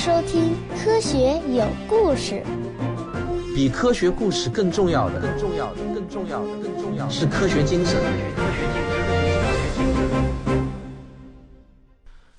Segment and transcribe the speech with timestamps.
[0.00, 2.42] 收听《科学有故事》。
[3.54, 8.00] 比科学故事更重要的，更重要的，更重要的，更重要的是科学精神。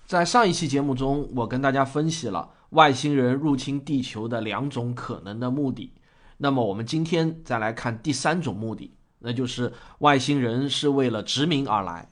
[0.07, 5.93] 在上一期节目中，我跟大家分析了外星人入侵地球的两种可能的目的。
[6.37, 12.09] 那么，我们今天再来看第三种目的，那就是外星人是为了殖民而来。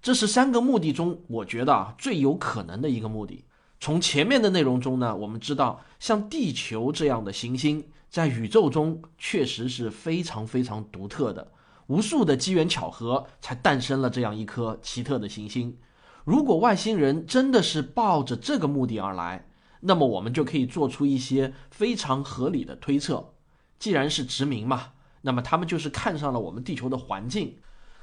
[0.00, 3.44] 这是三个目的中，我觉得啊最有可能的一个目的。
[3.84, 11.52] 从前面的内容中呢，我们知道，像地球这样的行星，在宇宙中确实是非常非常独特的，
[11.88, 15.76] 无数的机缘巧合才诞生了这样一颗奇特的行星。
[16.24, 19.46] 如果外星人真的是抱着这个目的而来，
[19.80, 23.34] 那么我们就可以做出一些非常合理的推测。
[23.78, 27.58] 既然是殖民嘛，那么他们就是看上了我们地球的环境，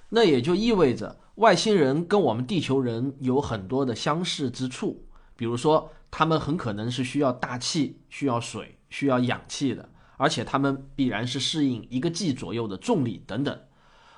[0.10, 5.08] 那也就意味着外星人跟我们地球人有很多的相似之处。
[5.42, 13.60] 比如说，他们很可能是需要大气、需要水、需要氧气的，而且他们必然是适应一个 G 左右的重力等等。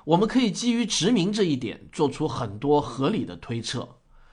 [0.03, 3.87] 我们可以基于殖民这一点做出很多合理的推测。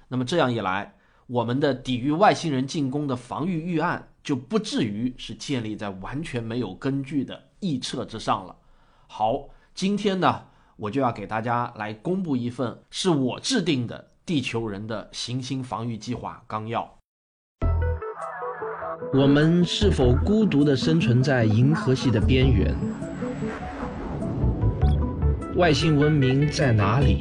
[0.08, 0.96] 那么这样一来，
[1.28, 8.56] 我们的抵御外星人进攻的防御预案就不至于是建立在完全没有根据的臆测之上了。
[9.06, 14.09] 好，今天呢，我就要给大家来公布一份是我制定的。
[14.24, 16.88] 地球人的行星防御计划纲要。
[19.12, 22.74] 我们是否孤独地生存在银河系的边缘？
[25.56, 27.18] 外星文明在哪里？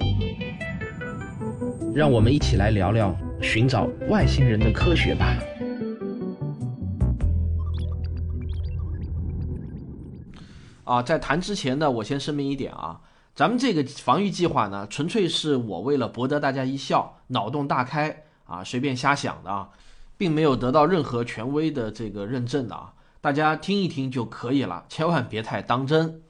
[1.95, 5.35] 让我们一起来聊聊寻找外星人的科学吧。
[10.83, 13.01] 啊，在谈之前呢，我先声明一点啊。
[13.35, 19.69] 咱们这个防御计划呢，纯粹是我为了博得大家一笑，脑洞大开啊，随便瞎想的啊，
[20.17, 26.21] 并没有得到任何权威的这个认证的啊，大家听一听就可以了，千万别太当真。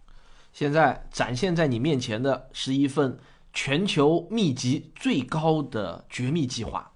[0.53, 3.17] 现在展现在你面前的是一份
[3.53, 6.91] 全球密集最高的绝密计划，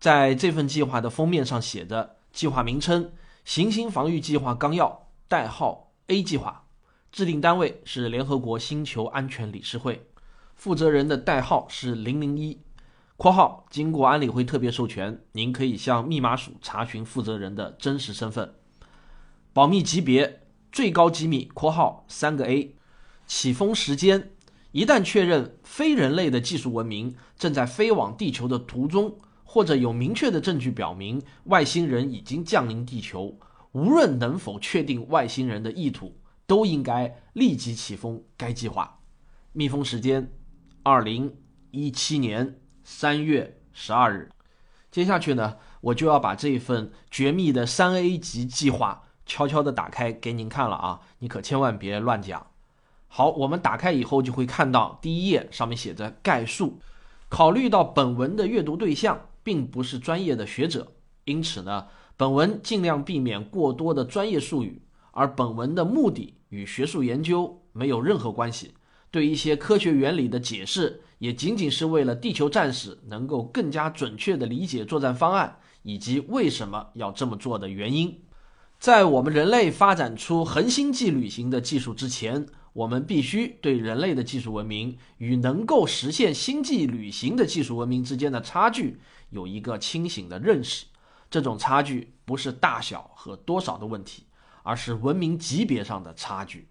[0.00, 3.12] 在这份计划的封面上写着计划名称
[3.44, 6.64] “行星防御计划纲要”，代号 A 计划。
[7.12, 10.06] 制定单位是联合国星球安全理事会，
[10.54, 12.60] 负责人的代号是零零一
[13.16, 18.54] （括号经过安理会特别授权，您可以向密码署查询负责人的真实身份）。
[19.52, 22.76] 保密级别最高机密（括号三个 A）。
[23.26, 24.30] 起风时间
[24.70, 33.36] 一旦确认非人类的技术文明正在飞往地球的途中，或者有明确的证据表明外星人已经降临地球，
[33.72, 36.14] 无论能否确定外星人的意图。
[36.50, 38.98] 都应该立即启封该计划，
[39.52, 40.32] 密封时间：
[40.82, 41.36] 二零
[41.70, 44.28] 一七年三月十二日。
[44.90, 51.00] 接下去呢，我就要把这份绝密的三 A 级计划悄悄地打开给您看了啊！
[51.20, 52.44] 你可千万别乱讲。
[53.06, 56.80] 好，我们打开以后就会看到第一页上面写着概述。
[57.28, 60.88] 考虑到本文的阅读对象并不是专业的学者，
[61.26, 61.86] 因此呢，
[62.16, 64.82] 本文尽量避免过多的专业术语。
[65.12, 68.74] 而本文的目的与学术研究没有任何关系，
[69.10, 78.20] 对一些科学原理的解释也仅仅是为了地球战士能够更加准确地理解作战方案以及为什么要这么做的原因。
[78.78, 88.98] 在我们人类发展出恒星际旅行的技术之前，我们必须对人类的技术文明与能够实现星际旅行的技术文明之间的差距
[89.30, 90.86] 有一个清醒的认识。
[91.30, 94.24] 这种差距不是大小和多少的问题。
[94.62, 96.68] 而是文明级别上的差距，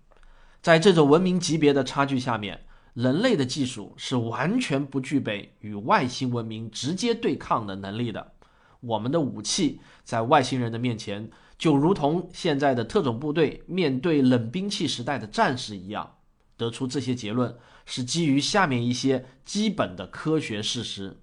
[0.62, 8.34] 在这种文明级别的差距下面，人类的技术是完全不具备与外星文明直接对抗的能力的。
[8.82, 16.16] 我们的武器在外星人的面前，就如同现在的特种部队面对冷兵器时代的战士一样。
[16.56, 21.18] 得出这些结论是基于下面一些基本的科学事实：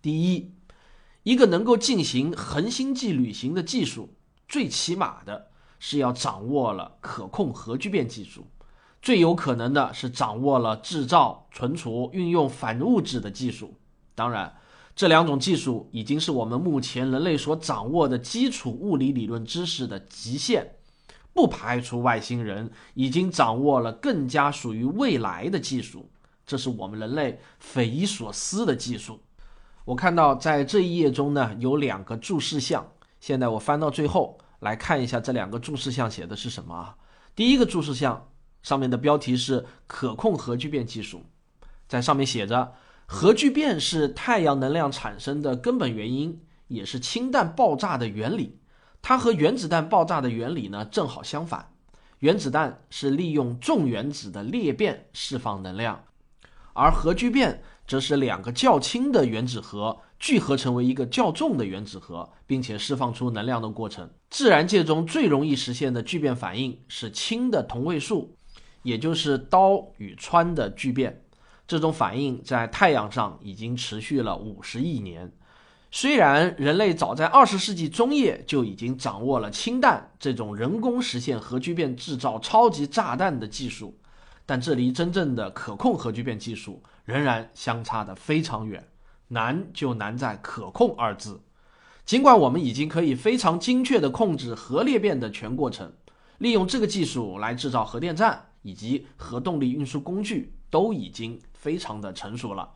[0.00, 0.54] 第一，
[1.24, 4.14] 一个能够进行恒星际旅行的技术，
[4.48, 5.51] 最起码的。
[5.84, 8.46] 是要掌握了可控核聚变技术，
[9.02, 13.74] 最有可能的是掌握了制造、存储、运用反物质的技术。
[14.14, 14.54] 当然，
[14.94, 20.76] 这两种技术已经是我们目前人类所掌握的基础物理理论知识的极限。
[21.32, 26.08] 不排除外星人已经掌握了更加属于未来的技术，
[26.46, 29.18] 这是我们人类匪夷所思的技术。
[29.84, 32.86] 我看到在这一页中呢有两个注释项，
[33.18, 34.38] 现在我翻到最后。
[34.62, 36.96] 来看一下这两个注释项写的是什么啊？
[37.34, 38.28] 第一个注释项
[38.62, 41.24] 上面的标题是“可控核聚变技术”，
[41.88, 42.72] 在上面写着，
[43.06, 48.60] 核聚变是太阳能量产生的根本原因，也是氢弹爆炸的原理。
[49.02, 51.68] 它和原子弹爆炸的原理呢正好相反。
[52.20, 56.04] 原子弹是利用重原子的裂变释放能量，
[56.72, 64.08] 而核聚变则是两个较轻的原子核聚合成为一个较重的原子核，并且释放出能量的过程。
[64.30, 68.38] 自然界中最容易实现的聚变反应是氢的同位素。
[68.84, 71.24] 也就是氘与氚的聚变，
[71.68, 75.32] 这种反应在太阳上已经持续了五十亿年。
[75.92, 83.96] 虽然人类早在二十世纪中叶就已经掌握了氢弹这种人工实现核聚变制造超级炸弹的技术，
[84.46, 88.84] 但这离真正的可控核聚变技术仍然相差的非常远。
[89.32, 91.40] 难就难在“可控”二字。
[92.04, 95.92] 尽管我们已经可以非常精确地控制核裂变的全过程，
[96.38, 98.46] 利用这个技术来制造核电站。
[98.64, 102.70] 以及核动力运输工具都已经非常的成熟了，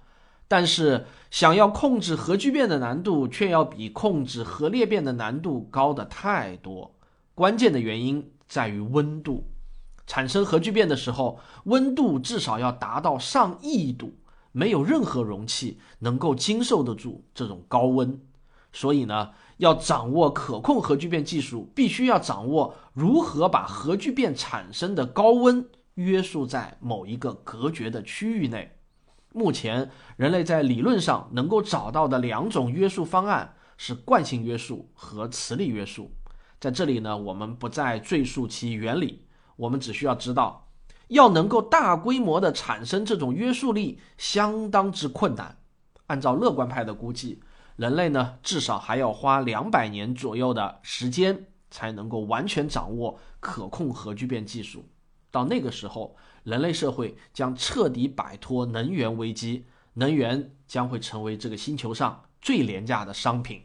[0.49, 6.93] 但是想要控制核聚变的难度却要比控制核裂变的难度高的太多。
[7.37, 9.45] 关键的原因在于温度，
[10.09, 14.13] 产生核聚变的时候，温度至少要达到上亿度，
[14.57, 18.19] 没有任何容器能够经受得住这种高温。
[18.73, 25.69] 所以呢，要掌握可控核聚变技术，必须要掌握如何把核聚变产生的高温。
[25.97, 28.79] 约束在某一个隔绝的区域内。
[29.33, 36.11] 目前，人类在理论上能够找到的两种约束方案是惯性约束和磁力约束。
[36.59, 39.27] 在这里呢，我们不再赘述其原理，
[39.57, 40.66] 我们只需要知道，
[41.09, 45.59] 要能够大规模的产生这种约束力，相当之困难。
[46.07, 47.41] 按照乐观派的估计，
[47.77, 54.89] 人类呢至少还要花两百年左右的时间，才能够完全掌握可控核聚变技术。
[55.31, 63.63] 到那个时候，人类社会将彻底摆脱能源危机，能源将会成为这个星球上最廉价的商品。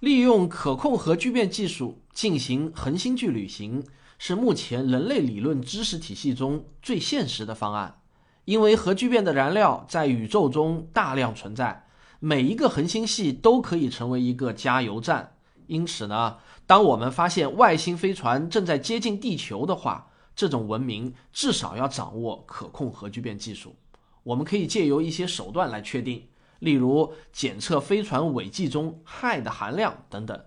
[0.00, 3.84] 利用可控核聚变技术进行恒星距旅行，
[4.18, 8.00] 是目前人类理论知识体系中最现实的方案。
[8.44, 11.86] 因为核聚变的燃料在宇宙中大量存在，
[12.18, 15.34] 每一个恒星系都可以成为一个加油站。
[15.66, 23.76] 因此呢，当我们发现外星飞船正在接近地球的话，这种文明至少要掌握可控核聚变技术。
[24.22, 26.26] 我们可以借由一些手段来确定，
[26.60, 30.42] 例如检测飞船尾迹中氦的含量等等。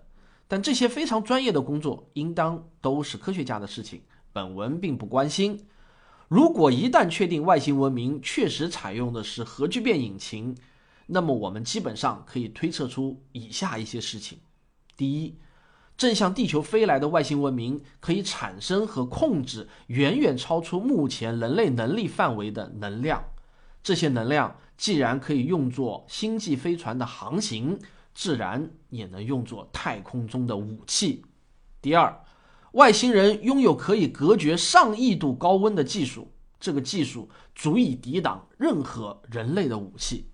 [0.52, 4.02] 但这些非常专业的工作应当都是科学家的事情，
[4.34, 5.58] 本文并不关心。
[6.28, 10.54] 如果一旦确定外星文明确实采用的是核聚变引擎，
[11.06, 14.40] 那么我们基本上可以推测出以下一些事情：
[14.94, 15.38] 第一，
[15.96, 23.24] 正向地球飞来的外星文明可以产生和控制远远超出目前人类能力范围的能量，
[23.82, 27.78] 这些能量既然可以用作星际飞船的航行，
[28.14, 31.24] 自然也能用作太空中的武器。
[31.80, 32.24] 第二，
[32.72, 36.30] 外星人拥有可以隔绝上亿度高温的技术，
[36.60, 40.26] 这个技术足以抵挡任何人类的武器。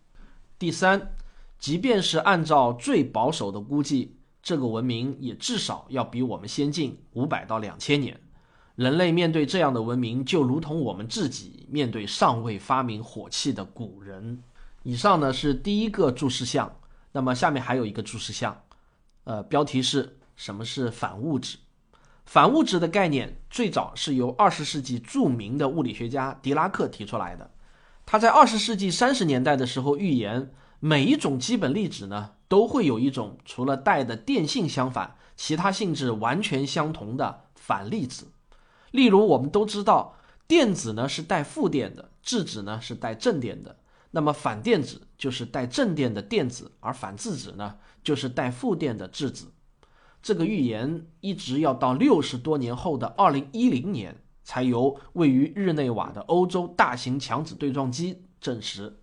[0.58, 1.14] 第三，
[1.58, 4.14] 即便是按照最保守的估计。
[4.40, 8.18] 这个文明也至少要比我们先进五百到两千年。
[8.76, 14.42] 人类面对这样的文明，就如同我们自己面对尚未发明火器的古人。
[14.84, 16.77] 以上呢是第一个注释项，
[17.12, 18.62] 那么下面还有一个注释项，
[19.24, 21.58] 呃，标题是什么是反物质？
[22.24, 27.50] 反物质的概念最早是由二十世纪著名的物理学家狄拉克提出来的。
[28.04, 32.32] 他在二十世纪三十年代的时候预言，每一种基本粒子呢。
[32.48, 38.28] 都会有一种除了带的电性相反，其他性质完全相同的反粒子。
[38.90, 43.76] 例如，我们都知道电子呢是带负电的，质子呢是带正电的。
[44.10, 49.52] 那么反电子就是带正电的电子，而反质子呢就是带负电的质子。
[50.22, 58.98] 这个预言一直要到六十多年后的二零一零年，才由位于日内瓦的欧洲大型强子对撞机证实。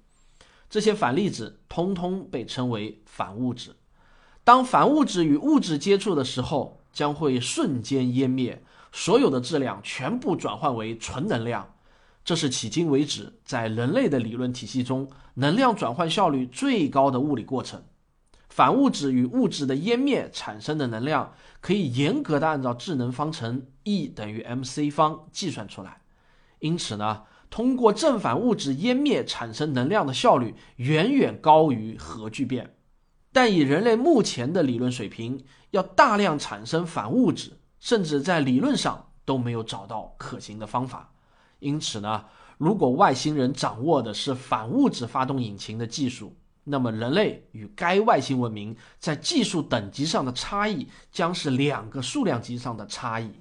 [0.70, 3.76] 这些反粒子通通被称为反物质。
[4.44, 11.75] 当反物质与物质接触的时候，将会瞬间湮灭，所有的质量全部转换为纯能量。
[12.26, 17.84] 这是迄今为止在人类的理论体系中能量转换效率最高的物理过程。
[18.50, 26.02] 反物质与物质的湮灭产生的能量，可以严格的按照智能方程 E 等于 mc 方计算出来。
[26.60, 27.24] 因此呢？
[27.52, 32.76] 通过正反物质湮灭产生能量的效率远远高于核聚变，
[33.32, 41.14] 但以人类目前的理论水平，要大量产生反物质，甚至在理论上都没有找到可行的方法。
[41.66, 42.24] 因此呢，
[42.60, 53.32] 如果外星人掌握的是反物质发动引擎的技术，那么人类与该外星文明在技术等级上的差异将是两个数量级上的差异。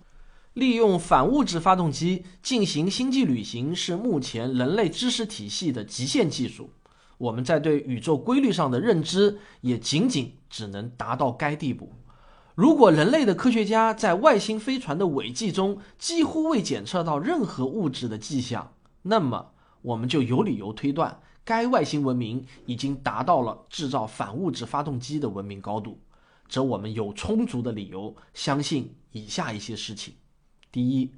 [0.54, 6.71] 利用反物质发动机进行星际旅行是目前人类知识体系的极限技术。
[7.19, 11.93] 我们在对宇宙规律上的认知也仅仅只能达到该地步。
[12.54, 19.50] 如果人类的科学家在外星飞船的尾迹中几乎未检测到任何物质的迹象，那么
[19.82, 25.99] 我们就有理由推断，该外星文明已经达到了制造反物质发动机的文明高度。
[26.49, 30.14] 则我们有充足的理由相信以下一些事情：
[30.70, 31.11] 第一，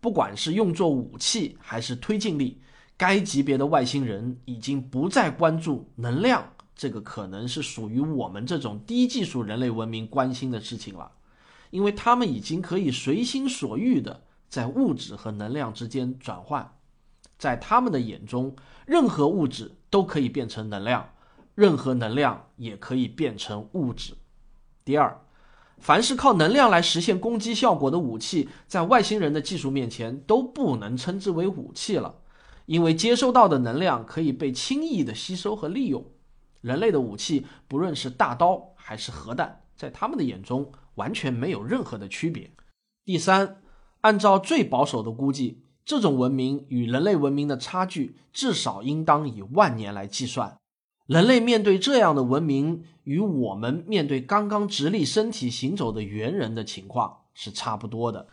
[0.00, 2.60] 不管是用作武器还是推进力，
[2.96, 6.48] 该级别的外星人已经不再关注能量。
[6.76, 11.10] 这个可能是属于我们这种低技术人类文明关心的事情了，
[11.70, 16.70] 因为他们已经可以随心所欲的在物质和能量之间转换，
[17.38, 18.54] 在他们的眼中，
[18.84, 21.08] 任何物质都可以变成能量，
[21.54, 24.12] 任何能量也可以变成物质。
[24.84, 25.18] 第二，
[25.78, 32.16] 凡是靠能量来实现攻击效果的武器，在外星人的技术面前都不能称之为武器了，
[32.66, 36.04] 因为接收到的能量可以被轻易的吸收和利用。
[36.60, 42.50] 人类的武器，不论是大刀还是核弹，在他们的眼中完全没有任何的区别。
[43.04, 43.62] 第三，
[44.00, 50.58] 按照最保守的估计，这种文明与人类文明的差距至少应当以万年来计算。
[51.06, 58.26] 人类面对这样的文明，与我们面对刚刚直立身体行走的猿人的情况是差不多的。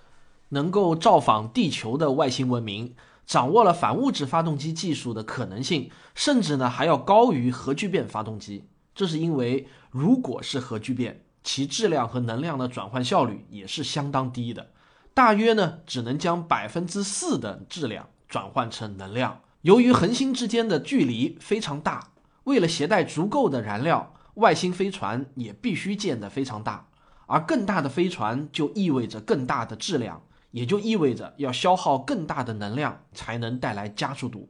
[0.49, 2.95] 能够造访地球的外星文明。
[3.25, 8.65] 掌握了反物质发动机技术的可能性，甚至呢还要高于核聚变发动机。
[8.93, 14.71] 这是因为，如果是核聚变，其质量和能量的转换效率也是相当低的，
[15.13, 19.39] 大约呢只能将百分之四的质量转换成能量。
[19.61, 22.11] 由于恒星之间的距离非常大，
[22.43, 26.87] 为了携带足够的燃料，外星飞船也必须建得非常大，
[27.25, 30.21] 而更大的飞船就意味着更大的质量。
[30.53, 34.47] 也就意味着要消耗更大的能量才能带来加速度，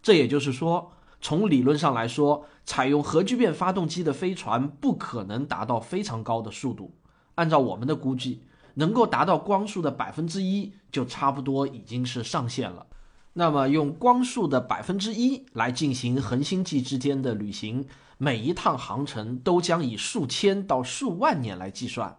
[0.00, 6.94] 这也就是说，从理论上来说，采用核聚变发动机的飞船不可能达到非常高的速度。
[7.34, 12.86] 按照我们的估计，能够达到光速的百分之一就差不多已经是上限了。
[13.32, 17.86] 那么，用光速的百分之一来进行恒星际之间的旅行，
[18.18, 22.16] 每一趟航程都将以数千到数万年来计算，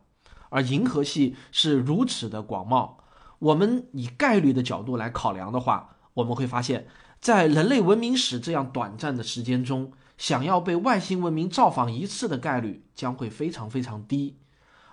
[0.49, 2.95] 而银河系是如此的广袤。
[3.41, 6.85] 我们以概率的角度来考量的话，我们会发现，
[7.19, 14.37] 在人类文明史这样短暂的时间中，想要被外星文明造访一次的概率将会非常非常低。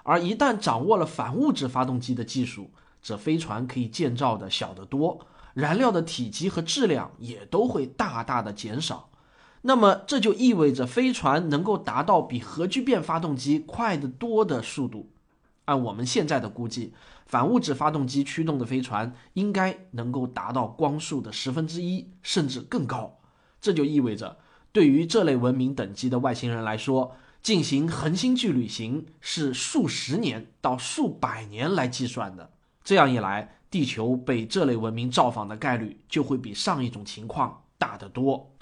[0.02, 2.71] 而一旦掌握了反物质发动机的技术，
[3.02, 9.11] 这飞船可以建造的小得多，燃料的体积和质量也都会大大的减少。
[9.61, 15.11] 那么这就意味着飞船能够达到比核聚变发动机快得多的速度。
[15.69, 16.95] 按我们现在的估计，
[17.27, 23.21] 反物质发动机驱动的飞船应该能够达到光速的十分之一，甚至更高。
[23.61, 24.39] 这就意味着，
[24.73, 32.51] 对于这类文明等级的外星人来说，进行恒星距旅行是数十年到数百年来计算的。
[32.83, 38.55] 这样一来，地球被这类文明造访的概率就会比上一种情况大得多。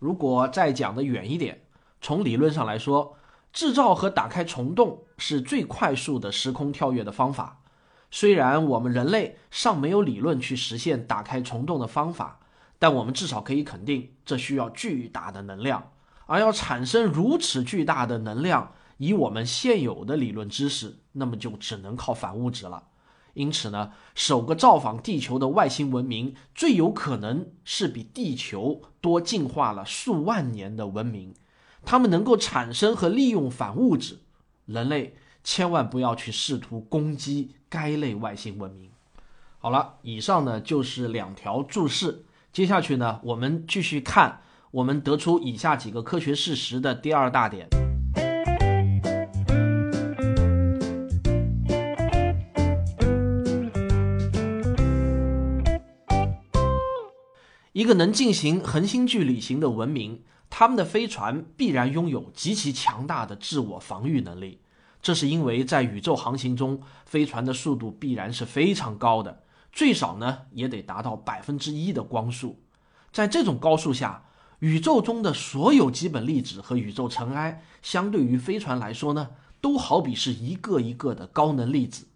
[0.00, 1.60] 如果再讲得远一点，
[2.00, 3.16] 从理论上来说，
[3.58, 7.60] 制造和打开虫洞是最快速的时空跳跃的方法。
[8.08, 12.38] 虽然我们人类尚没有理论去实现打开虫洞的方法，
[12.78, 15.90] 但我们至少可以肯定，这需要巨大的能量。
[16.26, 22.84] 而要产生如此巨大的能量，以我们现有的理论知识，那么就只能靠反物质了。
[23.34, 31.34] 因此呢，首个造访地球的外星文明，最有可能是比地球多进化了数万年的文明。
[31.84, 34.18] 他们能够产生和利用反物质，
[34.66, 38.90] 人类千万不要去试图攻击该类外星文明。
[39.58, 42.24] 好了，以上呢就是两条注释。
[42.52, 47.68] 接下去呢，我们继续看我们得出以下几个科学事实的第二大点：
[57.72, 60.22] 一个能进行恒星距旅行的文明。
[60.50, 64.60] 他们的飞船必然拥有极其强大的自我防御能力，
[65.00, 72.58] 这是因为在宇宙航行中，飞船的速度必然是非常高的，最少呢也得达到百分之一的光速。
[73.12, 74.24] 在这种高速下，
[74.58, 82.08] 宇宙中的所有基本粒子和宇宙尘埃，相对于飞船来说呢，都好比是一个一个的高能粒子。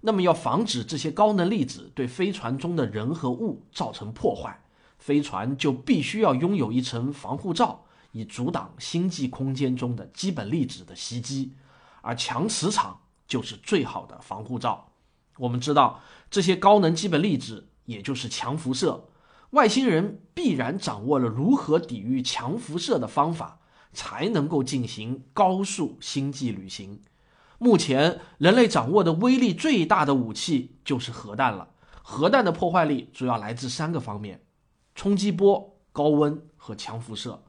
[0.00, 4.63] 那么，要防止这些高能粒子对飞船中的人和物造成破坏。
[5.04, 11.52] 飞船就必须要拥有一层防护罩，以阻挡星际空间中的基本粒子的袭击，
[12.00, 14.92] 而强磁场就是最好的防护罩。
[15.36, 19.08] 我们知道，这些高能基本粒子也就是强辐射，
[19.50, 23.60] 外星人必然掌握了如何抵御强辐射的方法，
[23.92, 27.02] 才能够进行高速星际旅行。
[27.58, 31.68] 目前，人类掌握的威力最大的武器就是核弹了。
[32.02, 34.40] 核弹的破坏力主要来自三个方面：
[34.94, 37.42] 冲击波、高温和强辐射。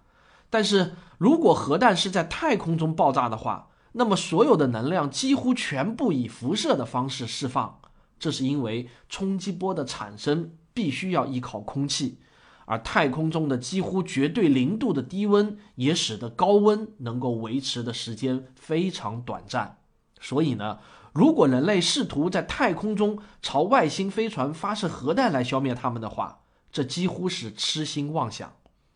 [0.50, 7.80] 但是如果核弹是在太空中爆炸的话，那么所有的能量几乎全部以辐射的方式释放。
[8.18, 12.20] 这是因为冲击波的产生必须要依靠空气，
[12.66, 19.78] 而太空中的几乎绝对零度的低温也使得高温能够维持的时间非常短暂。
[20.20, 20.80] 所以呢？
[21.14, 26.40] 如果人类试图在太空中朝外星飞船发射核弹来消灭它们的话，
[26.76, 28.54] 这几乎是痴心妄想，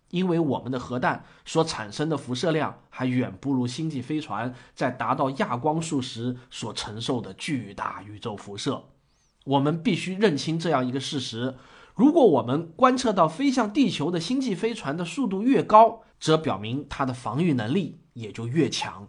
[0.10, 8.84] 因为我们的核弹所产生的辐射量还远不如星际飞船在达到亚光速时所承受的巨大宇宙辐射。
[9.46, 11.56] 我们必须认清这样一个事实：
[11.96, 19.08] 如果我们观测到飞向地球的星际飞船的速度越高，则表明它的防御能力也就越强。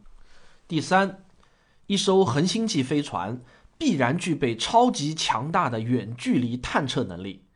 [0.68, 1.24] 第三。
[1.88, 3.42] 一艘恒星际飞船
[3.76, 7.46] 必然具备超级强大的远距离探测能力。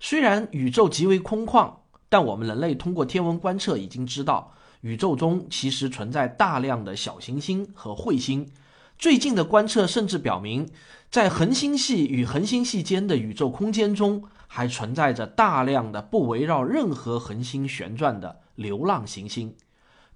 [0.00, 1.72] 虽然宇宙极为空旷，
[2.08, 8.48] 但我们人类通过天文观测已经知道，宇宙中其实存在大量的小行星和彗星。
[8.96, 10.68] 最近的观测甚至表明，
[11.10, 19.54] 在恒星系与恒星系间的宇宙空间中，还存在着大量的不围绕任何恒星旋转的流浪行星。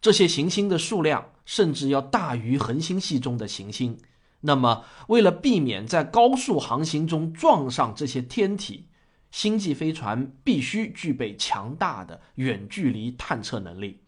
[0.00, 3.98] 这些行星的数量甚至要大于恒星系中的行星。
[4.40, 8.86] 那么，为了避免在高速航行中撞上这些天体，
[9.32, 13.98] 星际飞船必须具备强大的远距离探测能力，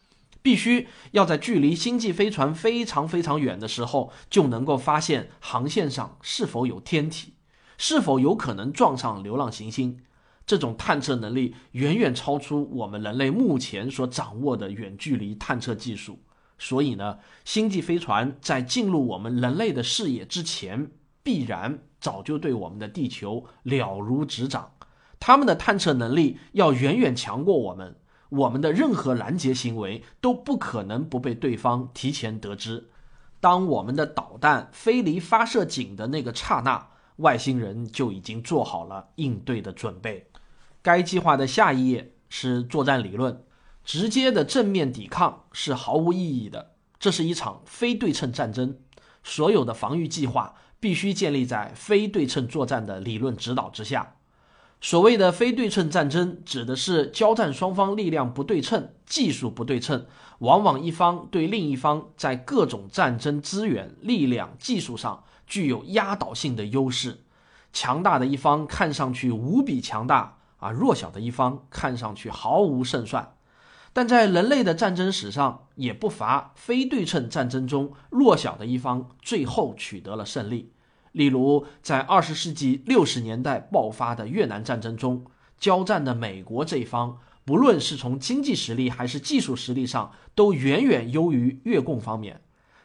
[0.43, 7.33] 必须要在距离星际飞船非常非常远的时候就能够发现航线上是否有天体，
[7.79, 9.99] 是否有可能撞上流浪行星。
[10.47, 16.19] 这种探测能力远远超出我们人类目前所掌握的远距离探测技术，
[16.59, 20.91] 所以呢，星际飞船在进入我们人类的视野之前，
[21.23, 24.74] 必然早就对我们的地球了如指掌。
[25.27, 27.97] 他们的探测能力要远远强过我们，
[28.29, 32.91] 我们的任何拦截行为都不可能不被对方提前得知。
[33.41, 40.29] 当我们的导弹飞离发射井的那个刹那，外星人就已经做好了应对的准备。
[40.83, 43.43] 该计划的下一页是作战理论，
[43.83, 46.73] 直接的正面抵抗是毫无意义的。
[46.99, 48.77] 这是一场非对称战争，
[49.23, 54.17] 所有的防御计划必须建立在非对称作战的理论指导之下。
[54.85, 60.05] 所谓的非对称战争，指的是交战双方力量不对称、技术不对称，
[60.41, 67.23] 往往一方对另一方在各种战争资源、力量、技术上具有压倒性的优势，
[67.73, 70.37] 强大的一方看上去无比强大。
[70.59, 73.33] 啊弱小的一方看上去毫无胜算，
[73.95, 80.74] 但在人类的战争史上，也不乏非对称战争中弱小的一方最后取得了胜利。
[81.15, 85.25] 例如，在二十世纪六十年代爆发的越南战争中，
[85.59, 92.43] 交战的美国这一方，不论是从经济实力还是技术实力上，都远远优于越共方面。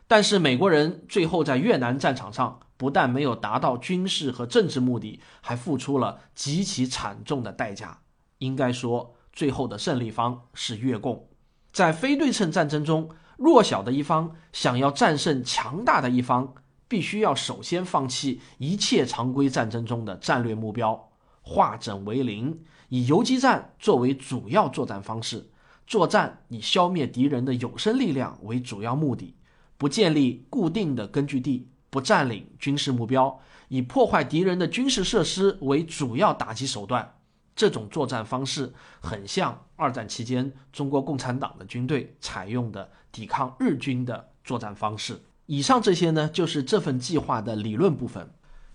[0.07, 2.61] 但是美国人最后在越南战场上。
[2.79, 7.99] 不但没有达到军事和政治目的，还付出了极其惨重的代价。
[8.37, 11.27] 应该说，最后的胜利方是越共。
[11.73, 16.53] 在非对称战争中，弱小的一方想要战胜强大的一方，
[16.89, 21.09] 必须要首先放弃一切常规战争中的战略目标，
[21.41, 25.49] 化整为零，以游击战作为主要作战方式，
[25.87, 29.33] 作战以消灭敌人的有生力量为主要目的，
[29.77, 31.69] 不建立固定的根据地。
[31.91, 37.15] 不占领军事目标，以破坏敌人的军事设施为主要打击手段，
[37.55, 38.71] 这种作战方式
[39.01, 45.19] 很像二战期间中国共产党的军队采用的抵抗日军的作战方式。
[45.51, 48.29] 以上这些呢，就是这份计划的理论部分。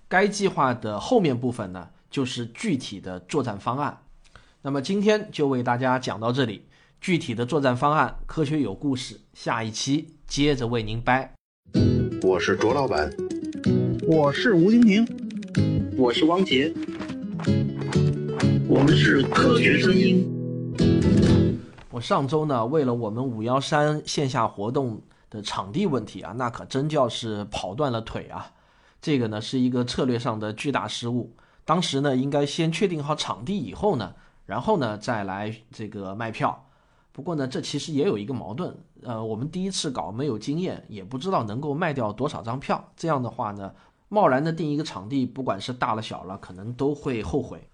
[0.08, 3.96] 该计划的后面部分呢，就是具体的作战方案。
[4.60, 6.64] 那么今天就为大家讲到这里，
[7.00, 11.32] 具体的作战方案，科学有故事，下一期接着为您掰。
[12.24, 13.08] 我是卓老板，
[14.08, 15.06] 我是吴婷婷，
[15.96, 16.74] 我是汪杰，
[18.66, 20.28] 我们是科学声音。
[21.92, 25.00] 我上周呢，为了我们五幺三线下活动
[25.42, 28.52] 场地问题啊，那可真叫是跑断了腿啊！
[29.00, 31.34] 这个呢是一个策略上的巨大失误。
[31.64, 34.14] 当时呢，应该先确定好场地以后呢，
[34.46, 36.66] 然后呢再来这个卖票。
[37.12, 42.92] 不过呢，这其实也有一个矛盾，呃，我们第一次搞没有经验，也不知道能够卖掉多少张票。
[42.96, 43.72] 这样的话呢，
[44.08, 47.68] 贸然的定一个场地，不管是大了小了，可能都会后悔。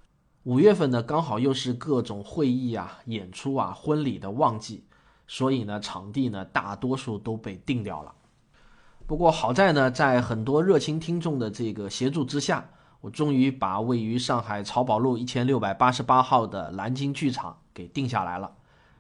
[0.45, 4.85] 五月份呢，刚好又是各种会议啊、演出啊、婚礼的旺季，
[5.33, 8.13] 所以呢，场地呢大多数都被定掉了。
[9.07, 12.69] 不过好在呢，在很多热心听众的这个协助之下，
[13.01, 18.51] 我终于把位于上海漕宝路一千六百八十八号的蓝鲸剧场给定下来了。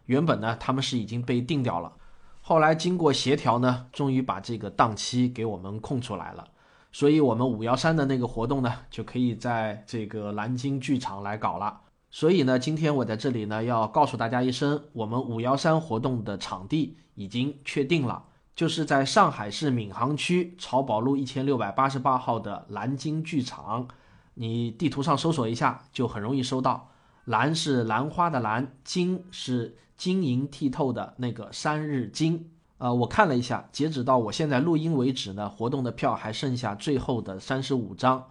[0.06, 1.92] 原本呢，他们是已经被定掉了，
[2.40, 6.46] 后来经过协调呢，终于把这个档期给我们空出来了，
[6.92, 11.80] 所以我们五幺三的那个活动呢，就可以在这个蓝鲸剧场来搞了。
[12.10, 23.86] 所以呢，今天我在这里呢，要告诉大家一声，我们五幺三活动的场地已经确定了，就是在上海市闵行区漕宝路一千六百八十八号的蓝鲸剧场，
[24.34, 26.90] 你地图上搜索一下，就很容易搜到。
[27.24, 29.76] 兰是兰花的兰，金是。
[30.00, 38.24] 晶莹剔透的那个三日金，呃，我看了一下，截止到我现在录音为止呢，活动的票还剩下最后的三十五张。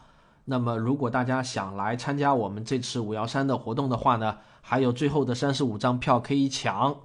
[0.52, 7.02] 那么，如果大家想来参加我们这次五幺三的活动的话呢，还有最后的三十五张票可以抢。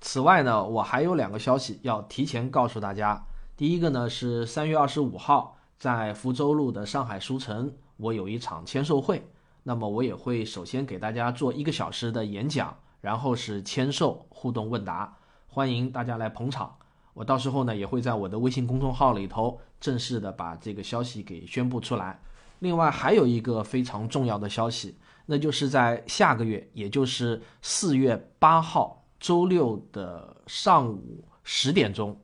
[0.00, 3.26] 此外呢，我还有两个消息要提前告诉大家。
[3.58, 9.22] 第一个呢是三月二十五号在福州路的上海书城，我有一场签售会，
[9.64, 12.74] 那么我也会首先给大家做一个小时的演讲。
[13.02, 15.14] 然后是签售互动问答，
[15.46, 16.74] 欢迎大家来捧场。
[17.12, 22.18] 我到时候呢也会在我的微信公众号里头正式的把这个消息给宣布出来。
[22.60, 32.18] 另外还有一个非常重要的消息，那就是在下个月，也就是四月八号周六的上午十点钟，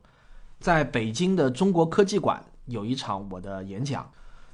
[0.59, 4.11] 在北京的中国科技馆有一场我的演讲。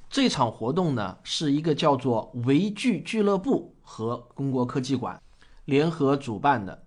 [0.10, 5.22] 这场活动呢是一个叫做维剧俱乐部和中国科技馆。
[5.66, 6.84] 联合主办的，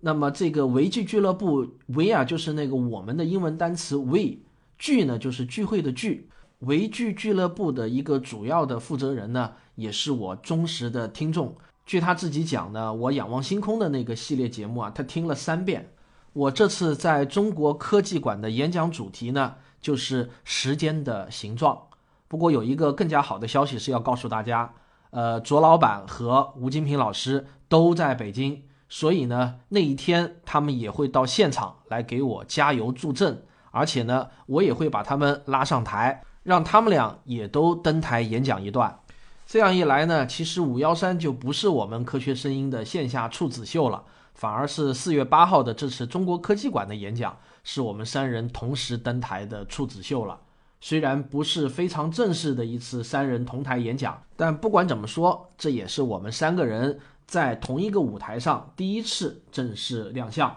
[0.00, 4.38] 那么这个维剧俱乐部维啊，就是那个我们的英文单词 we，
[4.78, 6.28] 聚呢就是聚会的聚。
[6.66, 11.56] 维剧俱乐部的一个主要的负责人呢，也是我忠实的听众。
[11.86, 15.92] 据他自己讲呢，我仰望星空的那个系列节目啊，他听了三遍。
[16.32, 21.80] 我这次在中国科技馆的演讲主题呢，就是时间的形状。
[22.26, 24.74] 不过有一个更加好的消息是要告诉大家。
[25.10, 39.00] 呃，卓老板和吴金平老师都在北京，所以呢，那一天他们也会到现场来给我加油助阵，而且呢，我也会把他们拉上台，让他们俩也都登台演讲一段。
[39.46, 44.02] 这样一来呢，其实五幺三就不是我们科学声音的线下处子秀了，
[44.34, 50.38] 反而是四月八号的这次中国科技馆的演讲，是我们三人同时登台的处子秀了。
[50.80, 60.54] 虽然不是非常正式的一次三人同台演讲，但不管怎么说，这也是我们三个人在同一个舞台上第一次正式亮相。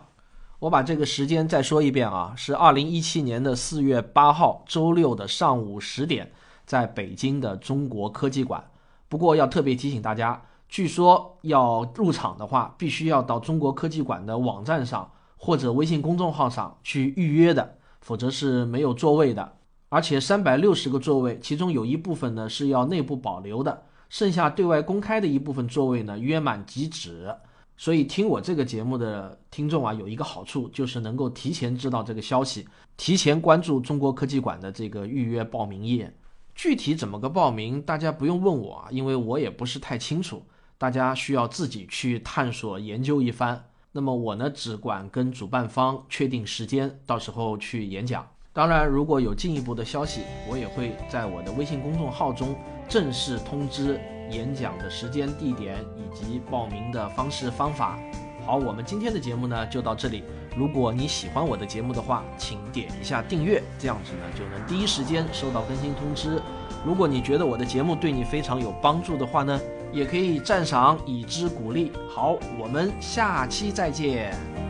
[0.59, 6.31] 我把这个时间再说一遍啊，是二零一七年的四月八号周六的上午十点，
[6.65, 8.63] 在北京的中国科技馆。
[9.07, 19.53] 不过要特别提醒大家，据说要入场的话，必须要到中国科技馆的网站上或者微信公众号上去预约的，否则是没有座位的。
[19.89, 27.35] 而且三百六十个座位，其中有一部分呢是要内部保留的，剩下对外公开的一部分座位呢约满即止。
[27.77, 36.11] 所以听我这个节目的听众啊，有一个好处就是能够提前知道这个消息，提前关注中国科技馆的这个预约报名页。
[36.55, 40.43] 具体怎么个报名，大家不用问我啊，因为我也不是太清楚，
[40.79, 43.63] 大家需要自己去探索研究一番。
[43.91, 48.27] 那么我呢，只管跟主办方确定时间，到时候去演讲。
[48.57, 52.55] 当然，如果有进一步的消息，我也会在我的微信公众号中
[52.89, 57.99] 正式通知演讲的时间、地点以及报名的方式方法。
[58.47, 60.23] 好，我们今天的节目呢就到这里。
[60.55, 66.41] 如果你喜欢我的节目的话，请点一下订阅，这样子呢就能第一时间收到更新通知。
[66.83, 69.61] 如果你觉得我的节目对你非常有帮助的话呢，
[69.93, 71.91] 也可以赞赏以资鼓励。
[72.09, 74.66] 好，我们下期再见。